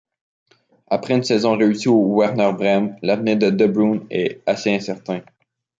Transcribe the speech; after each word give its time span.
Après 0.87 1.13
une 1.13 1.21
saison 1.23 1.55
réussie 1.55 1.87
au 1.87 2.01
Werder 2.17 2.53
Brême, 2.57 2.95
l'avenir 3.03 3.37
de 3.37 3.51
De 3.51 3.67
Bruyne 3.67 4.07
est 4.09 4.41
assez 4.47 4.73
incertain. 4.73 5.21